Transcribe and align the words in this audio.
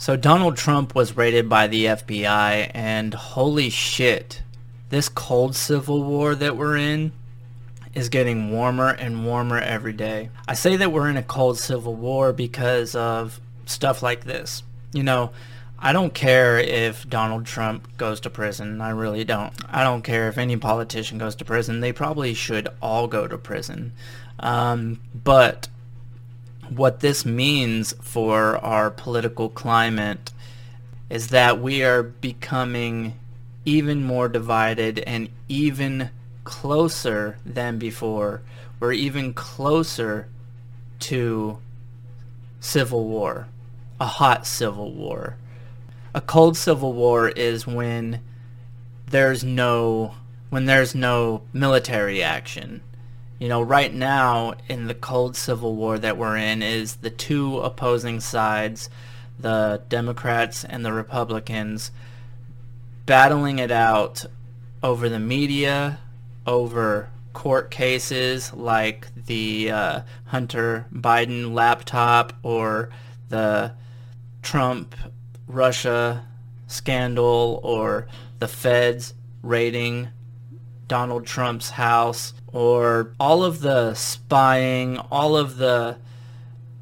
So 0.00 0.14
Donald 0.14 0.56
Trump 0.56 0.94
was 0.94 1.16
raided 1.16 1.48
by 1.48 1.66
the 1.66 1.86
FBI 1.86 2.70
and 2.72 3.12
holy 3.12 3.68
shit, 3.68 4.42
this 4.90 5.08
cold 5.08 5.56
civil 5.56 6.04
war 6.04 6.36
that 6.36 6.56
we're 6.56 6.76
in 6.76 7.10
is 7.94 8.08
getting 8.08 8.52
warmer 8.52 8.90
and 8.90 9.26
warmer 9.26 9.58
every 9.58 9.92
day. 9.92 10.30
I 10.46 10.54
say 10.54 10.76
that 10.76 10.92
we're 10.92 11.10
in 11.10 11.16
a 11.16 11.22
cold 11.24 11.58
civil 11.58 11.96
war 11.96 12.32
because 12.32 12.94
of 12.94 13.40
stuff 13.66 14.00
like 14.00 14.22
this. 14.22 14.62
You 14.92 15.02
know, 15.02 15.32
I 15.80 15.92
don't 15.92 16.14
care 16.14 16.60
if 16.60 17.08
Donald 17.08 17.44
Trump 17.44 17.96
goes 17.96 18.20
to 18.20 18.30
prison. 18.30 18.80
I 18.80 18.90
really 18.90 19.24
don't. 19.24 19.52
I 19.68 19.82
don't 19.82 20.02
care 20.02 20.28
if 20.28 20.38
any 20.38 20.56
politician 20.56 21.18
goes 21.18 21.34
to 21.36 21.44
prison. 21.44 21.80
They 21.80 21.92
probably 21.92 22.34
should 22.34 22.68
all 22.80 23.08
go 23.08 23.26
to 23.26 23.36
prison. 23.36 23.94
Um, 24.38 25.00
but 25.12 25.66
what 26.70 27.00
this 27.00 27.24
means 27.24 27.94
for 28.00 28.56
our 28.58 28.90
political 28.90 29.48
climate 29.48 30.32
is 31.10 31.28
that 31.28 31.60
we 31.60 31.82
are 31.82 32.02
becoming 32.02 33.18
even 33.64 34.02
more 34.02 34.28
divided 34.28 34.98
and 35.00 35.28
even 35.48 36.10
closer 36.44 37.38
than 37.44 37.78
before. 37.78 38.42
We're 38.80 38.92
even 38.92 39.34
closer 39.34 40.28
to 41.00 41.58
civil 42.60 43.06
war, 43.06 43.48
a 44.00 44.06
hot 44.06 44.46
civil 44.46 44.92
war. 44.92 45.36
A 46.14 46.20
cold 46.20 46.56
civil 46.56 46.92
war 46.92 47.28
is 47.28 47.66
when 47.66 48.20
there's 49.06 49.44
no 49.44 50.14
when 50.50 50.64
there's 50.64 50.94
no 50.94 51.42
military 51.52 52.22
action 52.22 52.80
you 53.38 53.48
know, 53.48 53.62
right 53.62 53.92
now 53.92 54.54
in 54.68 54.86
the 54.86 54.94
cold 54.94 55.36
civil 55.36 55.74
war 55.74 55.98
that 55.98 56.16
we're 56.16 56.36
in 56.36 56.62
is 56.62 56.96
the 56.96 57.10
two 57.10 57.58
opposing 57.60 58.20
sides, 58.20 58.90
the 59.38 59.82
Democrats 59.88 60.64
and 60.64 60.84
the 60.84 60.92
Republicans, 60.92 61.92
battling 63.06 63.58
it 63.58 63.70
out 63.70 64.24
over 64.82 65.08
the 65.08 65.20
media, 65.20 65.98
over 66.46 67.10
court 67.32 67.70
cases 67.70 68.52
like 68.52 69.06
the 69.26 69.70
uh, 69.70 70.00
Hunter 70.26 70.86
Biden 70.92 71.54
laptop 71.54 72.32
or 72.42 72.90
the 73.28 73.72
Trump 74.42 74.96
Russia 75.46 76.26
scandal 76.66 77.60
or 77.62 78.08
the 78.40 78.48
feds 78.48 79.14
raiding 79.42 80.08
Donald 80.88 81.26
Trump's 81.26 81.70
house 81.70 82.32
or 82.52 83.12
all 83.20 83.44
of 83.44 83.60
the 83.60 83.94
spying, 83.94 84.98
all 85.10 85.36
of 85.36 85.58
the 85.58 85.96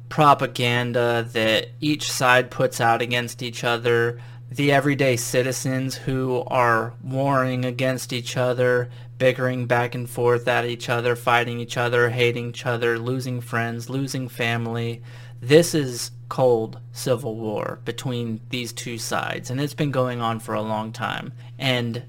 propaganda 0.09 1.27
that 1.33 1.67
each 1.81 2.11
side 2.11 2.49
puts 2.49 2.79
out 2.79 3.01
against 3.01 3.43
each 3.43 3.63
other, 3.63 4.19
the 4.49 4.71
everyday 4.71 5.17
citizens 5.17 5.95
who 5.95 6.43
are 6.47 6.93
warring 7.03 7.65
against 7.65 8.13
each 8.13 8.37
other, 8.37 8.89
bickering 9.17 9.65
back 9.65 9.93
and 9.93 10.09
forth 10.09 10.47
at 10.47 10.65
each 10.65 10.89
other, 10.89 11.15
fighting 11.15 11.59
each 11.59 11.75
other, 11.77 12.09
hating 12.09 12.49
each 12.49 12.65
other, 12.65 12.97
losing 12.97 13.41
friends, 13.41 13.89
losing 13.89 14.29
family. 14.29 15.01
This 15.41 15.75
is 15.75 16.11
cold 16.29 16.79
civil 16.93 17.35
war 17.35 17.79
between 17.83 18.39
these 18.49 18.71
two 18.71 18.97
sides, 18.97 19.49
and 19.49 19.59
it's 19.59 19.73
been 19.73 19.91
going 19.91 20.21
on 20.21 20.39
for 20.39 20.55
a 20.55 20.61
long 20.61 20.91
time. 20.91 21.33
And 21.59 22.03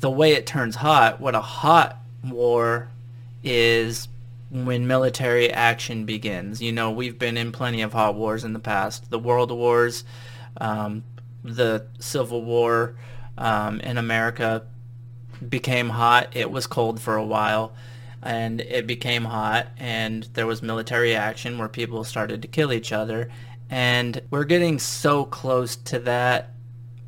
the 0.00 0.10
way 0.10 0.32
it 0.32 0.46
turns 0.46 0.76
hot, 0.76 1.20
what 1.20 1.34
a 1.34 1.40
hot 1.40 1.98
war 2.24 2.88
is 3.42 4.08
when 4.50 4.86
military 4.86 5.50
action 5.50 6.04
begins. 6.04 6.62
You 6.62 6.72
know, 6.72 6.90
we've 6.90 7.18
been 7.18 7.36
in 7.36 7.52
plenty 7.52 7.82
of 7.82 7.92
hot 7.92 8.14
wars 8.14 8.44
in 8.44 8.52
the 8.52 8.58
past. 8.58 9.10
The 9.10 9.18
world 9.18 9.50
wars, 9.50 10.04
um, 10.60 11.04
the 11.42 11.86
Civil 11.98 12.42
War 12.42 12.96
um, 13.38 13.80
in 13.80 13.98
America 13.98 14.64
became 15.48 15.90
hot. 15.90 16.28
It 16.34 16.50
was 16.50 16.66
cold 16.66 17.00
for 17.00 17.16
a 17.16 17.24
while 17.24 17.72
and 18.22 18.60
it 18.60 18.86
became 18.86 19.24
hot 19.24 19.68
and 19.76 20.24
there 20.34 20.46
was 20.46 20.62
military 20.62 21.14
action 21.14 21.58
where 21.58 21.68
people 21.68 22.02
started 22.02 22.42
to 22.42 22.48
kill 22.48 22.72
each 22.72 22.90
other 22.90 23.30
and 23.70 24.22
we're 24.30 24.44
getting 24.44 24.78
so 24.78 25.24
close 25.24 25.76
to 25.76 25.98
that. 26.00 26.50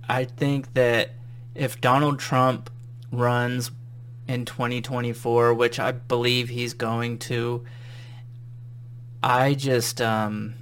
I 0.08 0.24
think 0.24 0.74
that 0.74 1.10
if 1.54 1.80
Donald 1.80 2.18
Trump 2.18 2.70
runs 3.10 3.70
in 4.26 4.44
2024, 4.44 5.54
which 5.54 5.80
I 5.80 5.92
believe 5.92 6.48
he's 6.48 6.74
going 6.74 7.18
to. 7.20 7.64
I 9.22 9.54
just 9.54 10.00
um 10.00 10.54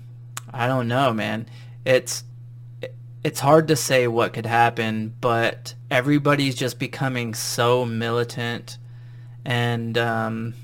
I 0.51 0.67
don't 0.67 0.89
know, 0.89 1.13
man. 1.13 1.47
It's 1.85 2.25
it's 3.23 3.41
hard 3.41 3.69
to 3.69 3.77
say 3.77 4.07
what 4.07 4.33
could 4.33 4.47
happen, 4.47 5.15
but 5.21 5.75
everybody's 5.91 6.55
just 6.55 6.79
becoming 6.79 7.35
so 7.35 7.85
militant 7.85 8.79
and 9.45 9.99
um 9.99 10.55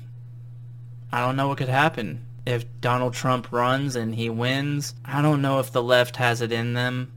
I 1.11 1.19
don't 1.19 1.35
know 1.35 1.49
what 1.49 1.59
could 1.59 1.69
happen. 1.69 2.25
If 2.45 2.65
Donald 2.81 3.13
Trump 3.13 3.51
runs 3.51 3.95
and 3.95 4.15
he 4.15 4.29
wins, 4.29 4.95
I 5.05 5.21
don't 5.21 5.41
know 5.41 5.59
if 5.59 5.71
the 5.71 5.83
left 5.83 6.15
has 6.15 6.41
it 6.41 6.51
in 6.51 6.73
them 6.73 7.11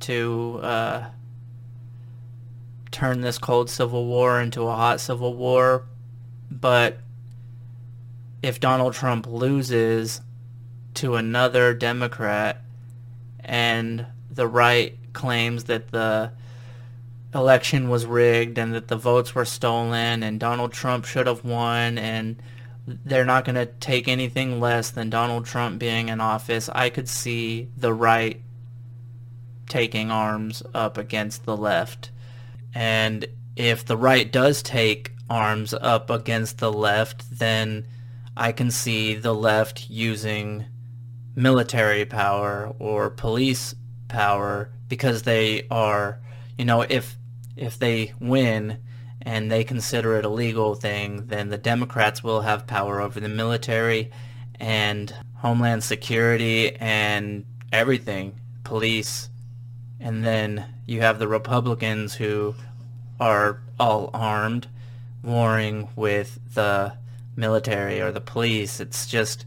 to 0.00 0.60
uh 0.62 1.06
turn 2.90 3.20
this 3.20 3.38
cold 3.38 3.70
civil 3.70 4.06
war 4.06 4.40
into 4.40 4.62
a 4.62 4.74
hot 4.74 5.00
civil 5.00 5.34
war. 5.34 5.84
But 6.50 6.98
if 8.42 8.60
Donald 8.60 8.94
Trump 8.94 9.26
loses 9.26 10.20
to 10.94 11.16
another 11.16 11.74
Democrat 11.74 12.62
and 13.40 14.06
the 14.30 14.46
right 14.46 14.96
claims 15.12 15.64
that 15.64 15.90
the 15.90 16.32
election 17.34 17.88
was 17.88 18.06
rigged 18.06 18.58
and 18.58 18.74
that 18.74 18.88
the 18.88 18.96
votes 18.96 19.34
were 19.34 19.44
stolen 19.44 20.22
and 20.22 20.40
Donald 20.40 20.72
Trump 20.72 21.04
should 21.04 21.26
have 21.26 21.44
won 21.44 21.98
and 21.98 22.36
they're 23.04 23.24
not 23.24 23.44
going 23.44 23.54
to 23.54 23.66
take 23.66 24.08
anything 24.08 24.60
less 24.60 24.90
than 24.90 25.10
Donald 25.10 25.44
Trump 25.44 25.78
being 25.78 26.08
in 26.08 26.20
office, 26.20 26.70
I 26.70 26.88
could 26.88 27.08
see 27.08 27.68
the 27.76 27.92
right 27.92 28.40
taking 29.68 30.10
arms 30.10 30.62
up 30.72 30.96
against 30.96 31.44
the 31.44 31.56
left 31.56 32.10
and 32.74 33.26
if 33.56 33.84
the 33.84 33.96
right 33.96 34.30
does 34.30 34.62
take 34.62 35.12
arms 35.28 35.74
up 35.74 36.10
against 36.10 36.58
the 36.58 36.72
left, 36.72 37.38
then 37.38 37.86
I 38.36 38.52
can 38.52 38.70
see 38.70 39.14
the 39.14 39.34
left 39.34 39.90
using 39.90 40.66
military 41.34 42.04
power 42.04 42.72
or 42.78 43.10
police 43.10 43.74
power 44.08 44.70
because 44.88 45.22
they 45.22 45.66
are, 45.70 46.20
you 46.56 46.64
know, 46.64 46.82
if 46.82 47.16
if 47.56 47.78
they 47.78 48.14
win 48.20 48.78
and 49.22 49.50
they 49.50 49.64
consider 49.64 50.16
it 50.16 50.24
a 50.24 50.28
legal 50.28 50.74
thing, 50.74 51.26
then 51.26 51.48
the 51.48 51.58
Democrats 51.58 52.22
will 52.22 52.42
have 52.42 52.66
power 52.66 53.00
over 53.00 53.18
the 53.18 53.28
military 53.28 54.10
and 54.60 55.14
Homeland 55.36 55.82
Security 55.84 56.74
and 56.76 57.44
everything, 57.72 58.40
police, 58.64 59.28
and 60.00 60.24
then 60.24 60.64
you 60.86 61.00
have 61.00 61.18
the 61.18 61.28
Republicans 61.28 62.14
who 62.14 62.54
are 63.20 63.60
all 63.78 64.10
armed, 64.14 64.68
warring 65.22 65.88
with 65.96 66.38
the 66.54 66.94
military 67.36 68.00
or 68.00 68.12
the 68.12 68.20
police. 68.20 68.80
It's 68.80 69.06
just 69.06 69.46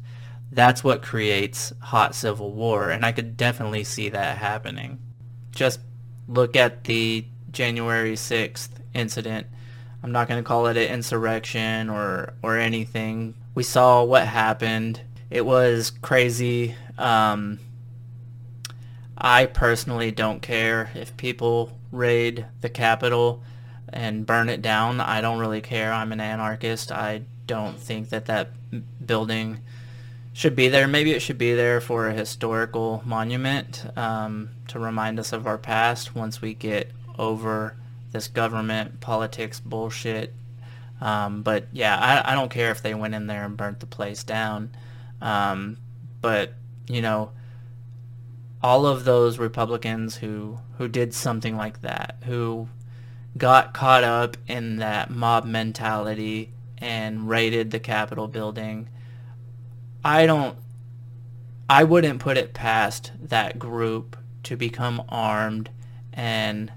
that's 0.52 0.84
what 0.84 1.02
creates 1.02 1.72
hot 1.80 2.14
civil 2.14 2.52
war, 2.52 2.90
and 2.90 3.06
I 3.06 3.12
could 3.12 3.38
definitely 3.38 3.84
see 3.84 4.10
that 4.10 4.38
happening. 4.38 5.00
Just 5.52 5.80
look 6.28 6.56
at 6.56 6.84
the 6.84 7.26
January 7.52 8.14
6th 8.14 8.70
incident. 8.94 9.48
I'm 10.04 10.12
not 10.12 10.28
going 10.28 10.42
to 10.42 10.48
call 10.48 10.68
it 10.68 10.78
an 10.78 10.88
insurrection 10.92 11.90
or, 11.90 12.34
or 12.42 12.58
anything. 12.58 13.36
We 13.54 13.64
saw 13.64 14.04
what 14.04 14.26
happened. 14.26 15.02
It 15.30 15.46
was 15.46 15.92
crazy. 16.02 16.76
Um, 16.98 17.60
I 19.24 19.46
personally 19.46 20.10
don't 20.10 20.42
care 20.42 20.90
if 20.96 21.16
people 21.16 21.78
raid 21.92 22.48
the 22.62 22.70
Capitol 22.70 23.44
and 23.94 24.26
burn 24.26 24.50
it 24.50 24.64
down. 24.64 25.00
I 25.00 25.22
don't 25.22 25.38
really 25.38 25.62
care. 25.62 25.94
I'm 25.94 26.12
an 26.12 26.20
anarchist. 26.20 26.92
I 26.92 27.22
don't 27.46 27.80
think 27.80 28.10
that 28.10 28.26
that 28.26 28.50
building 29.06 29.60
should 30.34 30.56
be 30.56 30.70
there. 30.70 30.88
Maybe 30.88 31.12
it 31.12 31.22
should 31.22 31.38
be 31.38 31.54
there 31.54 31.80
for 31.80 32.08
a 32.08 32.14
historical 32.14 33.04
monument 33.06 33.86
um, 33.96 34.50
to 34.70 34.80
remind 34.80 35.20
us 35.20 35.34
of 35.34 35.46
our 35.46 35.58
past 35.58 36.16
once 36.16 36.42
we 36.42 36.56
get 36.56 36.90
over 37.20 37.76
this 38.12 38.28
government 38.28 39.02
politics 39.02 39.60
bullshit. 39.60 40.34
Um, 41.00 41.44
but 41.44 41.68
yeah, 41.74 41.96
I, 41.98 42.32
I, 42.32 42.36
don't 42.36 42.52
care 42.52 42.70
if 42.70 42.84
they 42.84 42.94
went 42.94 43.16
in 43.16 43.26
there 43.26 43.44
and 43.44 43.58
burnt 43.58 43.80
the 43.80 43.88
place 43.88 44.24
down. 44.24 44.70
Um, 45.20 45.78
but 46.22 46.54
you 46.88 47.02
know, 47.02 47.32
all 48.64 48.86
of 48.86 49.06
those 49.06 49.40
Republicans 49.40 50.18
who 50.18 50.60
who 50.78 50.88
did 50.88 51.14
something 51.14 51.56
like 51.56 51.82
that, 51.82 52.18
who 52.26 52.68
got 53.38 53.74
caught 53.74 54.04
up 54.04 54.38
in 54.48 54.78
that 54.78 55.10
mob 55.10 55.46
mentality 55.46 56.50
and 56.78 57.30
raided 57.30 57.72
the 57.72 57.80
Capitol 57.80 58.28
building. 58.28 58.88
I 60.04 60.26
don't 60.26 60.58
I 61.70 61.84
wouldn't 61.84 62.20
put 62.20 62.38
it 62.38 62.54
past 62.54 63.12
that 63.22 63.58
group 63.58 64.18
to 64.44 64.58
become 64.58 65.04
armed 65.08 65.70
and 66.12 66.72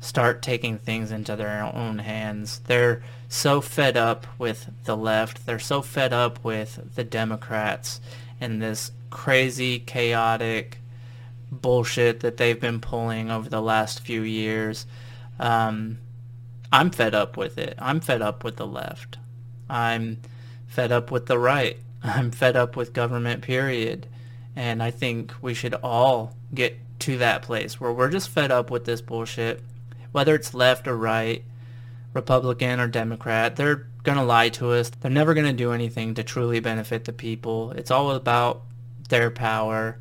start 0.00 0.42
taking 0.42 0.78
things 0.78 1.12
into 1.12 1.36
their 1.36 1.62
own 1.62 1.98
hands. 1.98 2.60
They're 2.66 3.02
so 3.28 3.60
fed 3.60 3.96
up 3.96 4.26
with 4.38 4.70
the 4.84 4.96
left. 4.96 5.46
They're 5.46 5.58
so 5.58 5.82
fed 5.82 6.12
up 6.12 6.42
with 6.42 6.94
the 6.94 7.04
Democrats 7.04 8.00
and 8.40 8.60
this 8.60 8.90
crazy, 9.10 9.78
chaotic 9.78 10.78
bullshit 11.52 12.20
that 12.20 12.38
they've 12.38 12.58
been 12.58 12.80
pulling 12.80 13.30
over 13.30 13.48
the 13.48 13.62
last 13.62 14.00
few 14.00 14.22
years. 14.22 14.86
Um, 15.38 15.98
I'm 16.72 16.90
fed 16.90 17.14
up 17.14 17.36
with 17.36 17.58
it. 17.58 17.74
I'm 17.78 18.00
fed 18.00 18.22
up 18.22 18.42
with 18.42 18.56
the 18.56 18.66
left. 18.66 19.18
I'm 19.68 20.18
fed 20.66 20.90
up 20.90 21.10
with 21.10 21.26
the 21.26 21.38
right. 21.38 21.76
I'm 22.02 22.30
fed 22.30 22.56
up 22.56 22.74
with 22.74 22.94
government, 22.94 23.42
period. 23.42 24.08
And 24.56 24.82
I 24.82 24.90
think 24.90 25.32
we 25.40 25.54
should 25.54 25.74
all 25.74 26.34
get 26.54 26.78
to 27.00 27.18
that 27.18 27.42
place 27.42 27.80
where 27.80 27.92
we're 27.92 28.10
just 28.10 28.28
fed 28.28 28.50
up 28.50 28.70
with 28.70 28.84
this 28.84 29.00
bullshit. 29.00 29.62
Whether 30.12 30.34
it's 30.34 30.54
left 30.54 30.86
or 30.88 30.96
right, 30.96 31.42
Republican 32.14 32.80
or 32.80 32.88
Democrat, 32.88 33.56
they're 33.56 33.86
going 34.02 34.18
to 34.18 34.24
lie 34.24 34.50
to 34.50 34.72
us. 34.72 34.90
They're 34.90 35.10
never 35.10 35.34
going 35.34 35.46
to 35.46 35.52
do 35.52 35.72
anything 35.72 36.14
to 36.14 36.22
truly 36.22 36.60
benefit 36.60 37.04
the 37.04 37.12
people. 37.12 37.70
It's 37.72 37.90
all 37.90 38.10
about 38.10 38.62
their 39.08 39.30
power, 39.30 39.98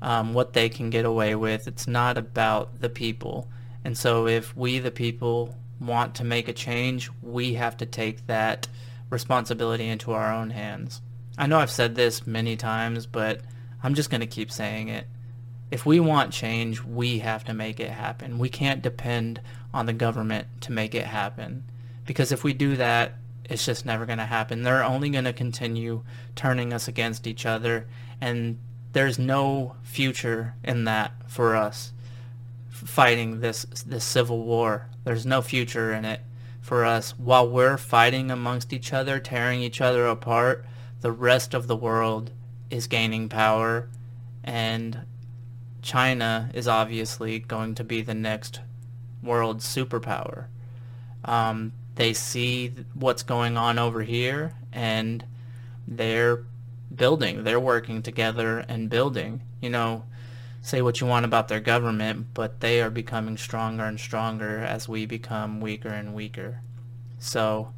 um, 0.00 0.34
what 0.34 0.52
they 0.52 0.68
can 0.68 0.90
get 0.90 1.04
away 1.04 1.34
with. 1.34 1.66
It's 1.66 1.86
not 1.86 2.18
about 2.18 2.80
the 2.80 2.88
people. 2.88 3.48
And 3.84 3.96
so 3.96 4.26
if 4.26 4.56
we, 4.56 4.78
the 4.78 4.90
people, 4.90 5.54
want 5.80 6.14
to 6.16 6.24
make 6.24 6.48
a 6.48 6.52
change, 6.52 7.10
we 7.22 7.54
have 7.54 7.76
to 7.78 7.86
take 7.86 8.26
that 8.26 8.68
responsibility 9.10 9.86
into 9.86 10.12
our 10.12 10.32
own 10.32 10.50
hands. 10.50 11.00
I 11.36 11.46
know 11.46 11.58
I've 11.58 11.70
said 11.70 11.94
this 11.94 12.26
many 12.26 12.56
times, 12.56 13.06
but 13.06 13.40
I'm 13.82 13.94
just 13.94 14.10
going 14.10 14.20
to 14.20 14.26
keep 14.26 14.50
saying 14.50 14.88
it. 14.88 15.06
If 15.70 15.86
we 15.86 16.00
want 16.00 16.32
change, 16.32 16.82
we 16.82 17.18
have 17.20 17.44
to 17.44 17.54
make 17.54 17.78
it 17.78 17.90
happen. 17.90 18.38
We 18.38 18.48
can't 18.48 18.82
depend 18.82 19.40
on 19.72 19.86
the 19.86 19.92
government 19.92 20.48
to 20.62 20.72
make 20.72 20.94
it 20.94 21.04
happen. 21.04 21.64
Because 22.06 22.32
if 22.32 22.42
we 22.42 22.54
do 22.54 22.76
that, 22.76 23.12
it's 23.44 23.64
just 23.64 23.86
never 23.86 24.06
going 24.06 24.18
to 24.18 24.26
happen. 24.26 24.62
They're 24.62 24.84
only 24.84 25.10
going 25.10 25.24
to 25.24 25.32
continue 25.32 26.02
turning 26.34 26.72
us 26.72 26.88
against 26.88 27.26
each 27.26 27.46
other, 27.46 27.86
and 28.20 28.58
there's 28.92 29.18
no 29.18 29.76
future 29.82 30.54
in 30.64 30.84
that 30.84 31.12
for 31.26 31.54
us 31.54 31.92
fighting 32.70 33.40
this 33.40 33.64
this 33.86 34.04
civil 34.04 34.44
war. 34.44 34.86
There's 35.04 35.26
no 35.26 35.42
future 35.42 35.92
in 35.92 36.04
it 36.04 36.20
for 36.60 36.84
us. 36.84 37.18
While 37.18 37.48
we're 37.48 37.76
fighting 37.76 38.30
amongst 38.30 38.72
each 38.72 38.92
other, 38.92 39.18
tearing 39.18 39.60
each 39.60 39.80
other 39.80 40.06
apart, 40.06 40.64
the 41.00 41.12
rest 41.12 41.54
of 41.54 41.66
the 41.66 41.76
world 41.76 42.30
is 42.70 42.86
gaining 42.86 43.28
power 43.28 43.88
and 44.44 45.00
China 45.82 46.50
is 46.54 46.68
obviously 46.68 47.38
going 47.38 47.74
to 47.76 47.84
be 47.84 48.02
the 48.02 48.14
next 48.14 48.60
world 49.22 49.60
superpower. 49.60 50.46
Um, 51.24 51.72
they 51.94 52.12
see 52.12 52.72
what's 52.94 53.22
going 53.22 53.56
on 53.56 53.78
over 53.78 54.02
here 54.02 54.54
and 54.72 55.24
they're 55.86 56.44
building. 56.94 57.44
They're 57.44 57.60
working 57.60 58.02
together 58.02 58.60
and 58.60 58.90
building. 58.90 59.42
You 59.60 59.70
know, 59.70 60.04
say 60.60 60.82
what 60.82 61.00
you 61.00 61.06
want 61.06 61.24
about 61.24 61.48
their 61.48 61.60
government, 61.60 62.28
but 62.34 62.60
they 62.60 62.80
are 62.80 62.90
becoming 62.90 63.36
stronger 63.36 63.84
and 63.84 63.98
stronger 63.98 64.58
as 64.58 64.88
we 64.88 65.06
become 65.06 65.60
weaker 65.60 65.88
and 65.88 66.14
weaker. 66.14 66.60
So 67.18 67.72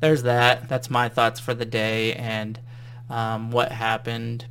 there's 0.00 0.22
that. 0.22 0.68
That's 0.68 0.90
my 0.90 1.08
thoughts 1.08 1.40
for 1.40 1.54
the 1.54 1.64
day 1.64 2.14
and 2.14 2.60
um, 3.08 3.50
what 3.50 3.72
happened 3.72 4.46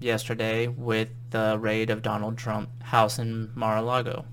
yesterday 0.00 0.68
with 0.68 1.08
the 1.30 1.56
raid 1.60 1.90
of 1.90 2.02
Donald 2.02 2.38
Trump 2.38 2.82
house 2.84 3.18
in 3.18 3.50
Mar-a-Lago. 3.54 4.24